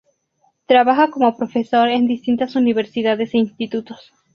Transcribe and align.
Trabaja 0.65 1.11
como 1.11 1.37
profesor 1.37 1.87
en 1.89 2.07
distintas 2.07 2.55
universidades 2.55 3.35
e 3.35 3.37
institutos. 3.37 4.11